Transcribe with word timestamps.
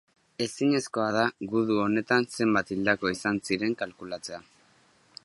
Ezinezkoa 0.43 1.09
da 1.15 1.25
gudu 1.51 1.77
honetan 1.83 2.25
zenbat 2.37 2.73
hildako 2.77 3.15
izan 3.17 3.39
ziren 3.49 3.79
kalkulatzea. 3.83 4.45